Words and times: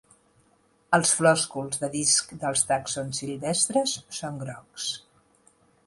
Els 0.97 1.11
flòsculs 1.17 1.83
de 1.83 1.91
disc 1.97 2.33
dels 2.45 2.65
tàxons 2.73 3.23
silvestres 3.25 3.97
són 4.23 4.45
grocs. 4.47 4.93